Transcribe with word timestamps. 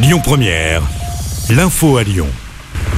Lyon 0.00 0.20
Première, 0.22 0.82
l'info 1.50 1.96
à 1.96 2.04
Lyon. 2.04 2.28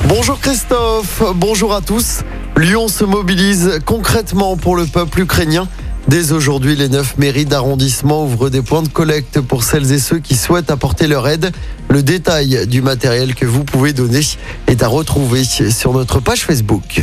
Bonjour 0.07 0.39
Christophe, 0.39 1.23
bonjour 1.35 1.75
à 1.75 1.81
tous. 1.81 2.21
Lyon 2.59 2.89
se 2.89 3.05
mobilise 3.05 3.79
concrètement 3.87 4.59
pour 4.59 4.77
le 4.77 4.85
peuple 4.85 5.21
ukrainien. 5.21 5.67
Dès 6.09 6.33
aujourd'hui, 6.33 6.77
les 6.77 6.91
neuf 6.91 7.17
mairies 7.17 7.47
d'arrondissement 7.47 8.25
ouvrent 8.25 8.51
des 8.51 8.61
points 8.61 8.83
de 8.83 8.89
collecte 8.89 9.41
pour 9.41 9.65
celles 9.65 9.93
et 9.93 9.99
ceux 9.99 10.19
qui 10.19 10.37
souhaitent 10.37 10.71
apporter 10.71 11.07
leur 11.07 11.27
aide. 11.27 11.53
Le 11.89 12.03
détail 12.03 12.67
du 12.67 12.83
matériel 12.83 13.35
que 13.35 13.47
vous 13.47 13.65
pouvez 13.65 13.95
donner 13.95 14.21
est 14.67 14.83
à 14.83 14.89
retrouver 14.89 15.43
sur 15.45 15.95
notre 15.95 16.21
page 16.21 16.45
Facebook. 16.45 17.03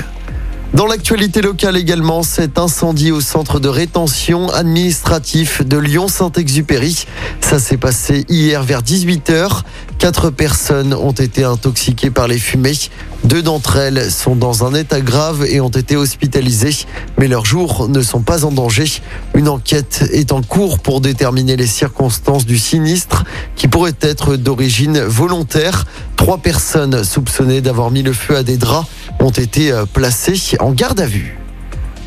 Dans 0.73 0.85
l'actualité 0.85 1.41
locale 1.41 1.75
également, 1.75 2.21
cet 2.21 2.59
incendie 2.59 3.11
au 3.11 3.21
centre 3.21 3.59
de 3.59 3.67
rétention 3.69 4.49
administratif 4.49 5.65
de 5.65 5.77
Lyon-Saint-Exupéry. 5.77 7.05
Ça 7.41 7.57
s'est 7.57 7.77
passé 7.77 8.25
hier 8.29 8.61
vers 8.61 8.83
18h. 8.83 9.63
Quatre 9.99 10.29
personnes 10.29 10.93
ont 10.93 11.11
été 11.11 11.43
intoxiquées 11.43 12.11
par 12.11 12.27
les 12.27 12.37
fumées. 12.37 12.77
Deux 13.23 13.41
d'entre 13.41 13.77
elles 13.77 14.11
sont 14.11 14.35
dans 14.35 14.63
un 14.63 14.75
état 14.75 15.01
grave 15.01 15.43
et 15.49 15.59
ont 15.59 15.69
été 15.69 15.95
hospitalisées, 15.95 16.85
mais 17.17 17.27
leurs 17.27 17.45
jours 17.45 17.89
ne 17.89 18.01
sont 18.03 18.21
pas 18.21 18.45
en 18.45 18.51
danger. 18.51 18.85
Une 19.33 19.49
enquête 19.49 20.07
est 20.13 20.31
en 20.31 20.43
cours 20.43 20.79
pour 20.79 21.01
déterminer 21.01 21.55
les 21.55 21.67
circonstances 21.67 22.45
du 22.45 22.59
sinistre 22.59 23.25
qui 23.55 23.67
pourrait 23.67 23.95
être 24.01 24.35
d'origine 24.35 24.99
volontaire. 24.99 25.85
Trois 26.15 26.37
personnes 26.37 27.03
soupçonnées 27.03 27.61
d'avoir 27.61 27.89
mis 27.89 28.03
le 28.03 28.13
feu 28.13 28.37
à 28.37 28.43
des 28.43 28.57
draps 28.57 28.87
ont 29.19 29.31
été 29.31 29.71
euh, 29.71 29.85
placées 29.91 30.57
en 30.59 30.71
garde 30.71 30.99
à 30.99 31.07
vue. 31.07 31.37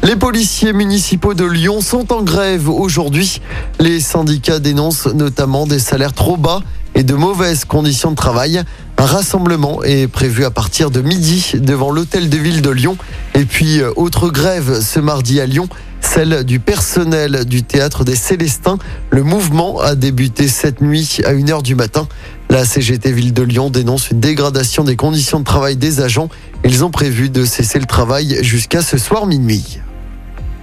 Les 0.03 0.17
policiers 0.17 0.73
municipaux 0.73 1.35
de 1.35 1.45
Lyon 1.45 1.83
sont 1.83 2.11
en 2.13 2.23
grève 2.23 2.71
aujourd'hui. 2.71 3.43
Les 3.81 4.01
syndicats 4.01 4.59
dénoncent 4.59 5.07
notamment 5.07 5.67
des 5.67 5.79
salaires 5.79 6.15
trop 6.15 6.39
bas 6.39 6.63
et 6.95 7.03
de 7.03 7.15
mauvaises 7.15 7.65
conditions 7.65 8.11
de 8.11 8.17
travail. 8.17 8.63
Un 8.99 9.07
rassemblement 9.07 9.83
est 9.83 10.07
prévu 10.07 10.45
à 10.45 10.51
partir 10.51 10.91
de 10.91 11.01
midi 11.01 11.53
devant 11.55 11.91
l'hôtel 11.91 12.29
de 12.29 12.37
ville 12.37 12.63
de 12.63 12.71
Lyon. 12.71 12.97
Et 13.35 13.45
puis, 13.45 13.81
euh, 13.81 13.91
autre 13.97 14.29
grève 14.29 14.81
ce 14.81 15.01
mardi 15.01 15.41
à 15.41 15.47
Lyon, 15.47 15.69
celle 16.01 16.45
du 16.45 16.61
personnel 16.61 17.45
du 17.45 17.63
théâtre 17.63 18.05
des 18.05 18.17
Célestins. 18.17 18.79
Le 19.11 19.23
mouvement 19.23 19.81
a 19.81 19.95
débuté 19.95 20.49
cette 20.49 20.81
nuit 20.81 21.19
à 21.25 21.33
1h 21.33 21.63
du 21.63 21.75
matin. 21.75 22.09
La 22.51 22.65
CGT 22.65 23.13
Ville 23.13 23.33
de 23.33 23.43
Lyon 23.43 23.71
dénonce 23.71 24.11
une 24.11 24.21
dégradation 24.21 24.85
des 24.85 24.97
conditions 24.97 25.41
de 25.41 25.45
travail 25.45 25.77
des 25.77 26.01
agents. 26.01 26.29
Ils 26.65 26.85
ont 26.85 26.91
prévu 26.91 27.31
de 27.31 27.45
cesser 27.45 27.79
le 27.79 27.87
travail 27.87 28.39
jusqu'à 28.43 28.83
ce 28.83 28.99
soir 28.99 29.27
minuit. 29.27 29.81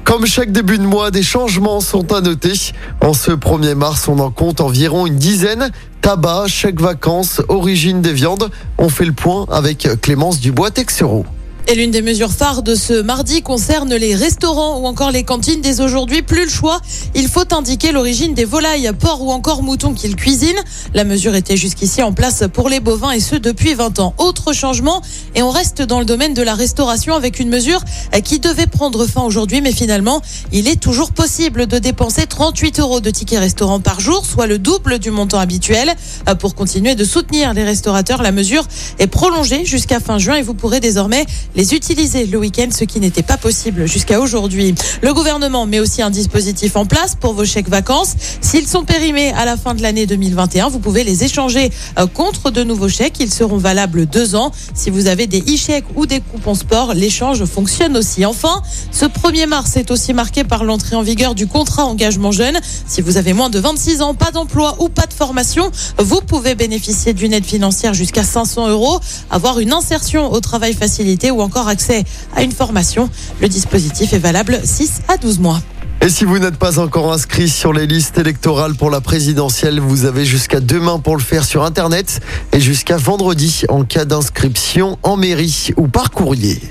Comme 0.07 0.25
chaque 0.25 0.53
début 0.53 0.77
de 0.77 0.85
mois, 0.85 1.11
des 1.11 1.21
changements 1.21 1.81
sont 1.81 2.13
à 2.13 2.21
noter. 2.21 2.53
En 3.01 3.11
ce 3.11 3.31
1er 3.31 3.75
mars, 3.75 4.07
on 4.07 4.19
en 4.19 4.31
compte 4.31 4.61
environ 4.61 5.05
une 5.05 5.17
dizaine. 5.17 5.69
Tabac, 5.99 6.47
chèque 6.47 6.79
vacances, 6.79 7.41
origine 7.49 8.01
des 8.01 8.13
viandes. 8.13 8.49
On 8.77 8.87
fait 8.87 9.03
le 9.03 9.11
point 9.11 9.45
avec 9.51 9.85
Clémence 10.01 10.39
Dubois-Texero. 10.39 11.25
Et 11.69 11.75
l'une 11.75 11.91
des 11.91 12.01
mesures 12.01 12.31
phares 12.31 12.63
de 12.63 12.75
ce 12.75 13.01
mardi 13.01 13.41
concerne 13.41 13.93
les 13.93 14.15
restaurants 14.15 14.79
ou 14.79 14.85
encore 14.85 15.11
les 15.11 15.23
cantines. 15.23 15.59
Dès 15.59 15.81
aujourd'hui, 15.81 16.21
plus 16.21 16.45
le 16.45 16.49
choix. 16.49 16.79
Il 17.13 17.27
faut 17.27 17.53
indiquer 17.53 17.91
l'origine 17.91 18.33
des 18.33 18.45
volailles, 18.45 18.89
porcs 18.97 19.21
ou 19.21 19.31
encore 19.31 19.63
moutons 19.63 19.93
qu'ils 19.93 20.15
cuisinent. 20.15 20.63
La 20.93 21.03
mesure 21.03 21.35
était 21.35 21.57
jusqu'ici 21.57 22.01
en 22.01 22.13
place 22.13 22.45
pour 22.53 22.69
les 22.69 22.79
bovins 22.79 23.11
et 23.11 23.19
ce 23.19 23.35
depuis 23.35 23.73
20 23.73 23.99
ans. 23.99 24.13
Autre 24.17 24.53
changement 24.53 25.01
et 25.35 25.43
on 25.43 25.49
reste 25.49 25.81
dans 25.81 25.99
le 25.99 26.05
domaine 26.05 26.33
de 26.33 26.41
la 26.41 26.55
restauration 26.55 27.15
avec 27.15 27.37
une 27.37 27.49
mesure 27.49 27.81
qui 28.23 28.39
devait 28.39 28.67
prendre 28.67 29.05
fin 29.05 29.23
aujourd'hui, 29.23 29.59
mais 29.59 29.73
finalement, 29.73 30.21
il 30.53 30.69
est 30.69 30.79
toujours 30.79 31.11
possible 31.11 31.67
de 31.67 31.79
dépenser 31.79 32.27
38 32.27 32.79
euros 32.79 33.01
de 33.01 33.09
tickets 33.09 33.39
restaurant 33.39 33.81
par 33.81 33.99
jour, 33.99 34.25
soit 34.25 34.47
le 34.47 34.57
double 34.57 34.99
du 34.99 35.11
montant 35.11 35.39
habituel. 35.39 35.93
Pour 36.39 36.55
continuer 36.55 36.95
de 36.95 37.03
soutenir 37.03 37.53
les 37.53 37.65
restaurateurs, 37.65 38.21
la 38.23 38.31
mesure 38.31 38.65
est 38.99 39.07
prolongée 39.07 39.65
jusqu'à 39.65 39.99
fin 39.99 40.17
juin 40.17 40.35
et 40.35 40.41
vous 40.41 40.53
pourrez 40.53 40.79
désormais 40.79 41.25
les 41.57 41.73
utiliser 41.73 42.27
le 42.27 42.37
week-end, 42.37 42.67
ce 42.71 42.83
qui 42.83 42.99
n'était 42.99 43.23
pas 43.23 43.35
possible 43.35 43.87
jusqu'à 43.87 44.21
aujourd'hui. 44.21 44.75
Le 45.01 45.11
gouvernement 45.13 45.65
met 45.65 45.79
aussi 45.79 46.03
un 46.03 46.11
dispositif 46.11 46.75
en 46.75 46.85
place 46.85 47.15
pour 47.15 47.33
vos 47.33 47.45
chèques 47.45 47.67
vacances. 47.67 48.13
S'ils 48.41 48.67
sont 48.67 48.85
périmés 48.85 49.31
à 49.31 49.43
la 49.43 49.57
fin 49.57 49.73
de 49.73 49.81
l'année 49.81 50.05
2021, 50.05 50.69
vous 50.69 50.77
pouvez 50.77 51.03
les 51.03 51.23
échanger 51.23 51.71
euh, 51.97 52.05
contre 52.05 52.51
de 52.51 52.63
nouveaux 52.63 52.89
chèques. 52.89 53.15
Ils 53.19 53.33
seront 53.33 53.57
valables 53.57 54.05
deux 54.05 54.35
ans. 54.35 54.51
Si 54.75 54.91
vous 54.91 55.07
avez 55.07 55.25
des 55.25 55.41
e-chèques 55.41 55.85
ou 55.95 56.05
des 56.05 56.19
coupons 56.19 56.53
sport, 56.53 56.93
l'échange 56.93 57.43
fonctionne 57.45 57.97
aussi. 57.97 58.23
Enfin, 58.23 58.61
ce 58.91 59.05
1er 59.05 59.47
mars 59.47 59.77
est 59.77 59.89
aussi 59.89 60.13
marqué 60.13 60.43
par 60.43 60.63
l'entrée 60.63 60.95
en 60.95 61.01
vigueur 61.01 61.33
du 61.33 61.47
contrat 61.47 61.85
engagement 61.85 62.31
jeune. 62.31 62.59
Si 62.85 63.01
vous 63.01 63.17
avez 63.17 63.33
moins 63.33 63.49
de 63.49 63.57
26 63.57 64.03
ans, 64.03 64.13
pas 64.13 64.29
d'emploi 64.29 64.75
ou 64.79 64.89
pas 64.89 65.07
de 65.07 65.13
formation, 65.13 65.71
vous 65.97 66.21
pouvez 66.21 66.53
bénéficier 66.53 67.13
d'une 67.13 67.33
aide 67.33 67.45
financière 67.45 67.95
jusqu'à 67.95 68.23
500 68.23 68.69
euros, 68.69 68.99
avoir 69.31 69.59
une 69.59 69.73
insertion 69.73 70.31
au 70.31 70.39
travail 70.39 70.75
facilité 70.75 71.31
ou 71.31 71.46
accès 71.55 72.03
à 72.35 72.43
une 72.43 72.51
formation. 72.51 73.09
Le 73.41 73.47
dispositif 73.47 74.13
est 74.13 74.19
valable 74.19 74.59
6 74.63 75.01
à 75.07 75.17
12 75.17 75.39
mois. 75.39 75.61
Et 76.01 76.09
si 76.09 76.25
vous 76.25 76.37
n'êtes 76.37 76.57
pas 76.57 76.79
encore 76.79 77.11
inscrit 77.11 77.49
sur 77.49 77.73
les 77.73 77.87
listes 77.87 78.17
électorales 78.17 78.75
pour 78.75 78.91
la 78.91 79.01
présidentielle, 79.01 79.79
vous 79.79 80.05
avez 80.05 80.25
jusqu'à 80.25 80.59
demain 80.59 80.99
pour 80.99 81.17
le 81.17 81.23
faire 81.23 81.43
sur 81.43 81.63
Internet 81.63 82.21
et 82.53 82.59
jusqu'à 82.59 82.97
vendredi 82.97 83.63
en 83.67 83.83
cas 83.83 84.05
d'inscription 84.05 84.99
en 85.01 85.17
mairie 85.17 85.71
ou 85.75 85.87
par 85.87 86.11
courrier. 86.11 86.61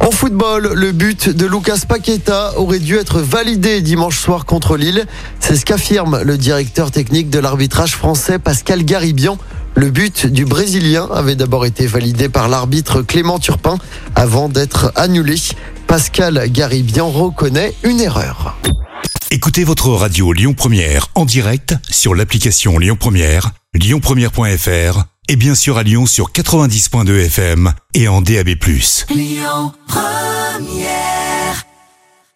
En 0.00 0.10
football, 0.10 0.72
le 0.74 0.92
but 0.92 1.30
de 1.30 1.46
Lucas 1.46 1.80
Paqueta 1.88 2.52
aurait 2.56 2.78
dû 2.78 2.96
être 2.96 3.20
validé 3.20 3.80
dimanche 3.80 4.18
soir 4.18 4.44
contre 4.44 4.76
Lille. 4.76 5.06
C'est 5.40 5.56
ce 5.56 5.64
qu'affirme 5.64 6.22
le 6.22 6.36
directeur 6.38 6.90
technique 6.90 7.30
de 7.30 7.38
l'arbitrage 7.38 7.94
français 7.94 8.38
Pascal 8.38 8.84
Garibian. 8.84 9.38
Le 9.76 9.90
but 9.90 10.26
du 10.26 10.46
Brésilien 10.46 11.06
avait 11.12 11.36
d'abord 11.36 11.66
été 11.66 11.86
validé 11.86 12.30
par 12.30 12.48
l'arbitre 12.48 13.02
Clément 13.02 13.38
Turpin 13.38 13.76
avant 14.14 14.48
d'être 14.48 14.90
annulé. 14.96 15.36
Pascal 15.86 16.50
Garibian 16.50 17.10
reconnaît 17.10 17.74
une 17.82 18.00
erreur. 18.00 18.56
Écoutez 19.30 19.64
votre 19.64 19.90
radio 19.90 20.32
Lyon 20.32 20.54
Première 20.54 21.08
en 21.14 21.26
direct 21.26 21.74
sur 21.90 22.14
l'application 22.14 22.78
Lyon 22.78 22.96
Première, 22.98 23.50
lyonpremière.fr 23.74 25.04
et 25.28 25.36
bien 25.36 25.54
sûr 25.54 25.76
à 25.76 25.82
Lyon 25.82 26.06
sur 26.06 26.30
90.2 26.30 27.26
FM 27.26 27.74
et 27.92 28.08
en 28.08 28.22
DAB+. 28.22 28.48
Lyon 29.10 29.72
Première 29.86 31.15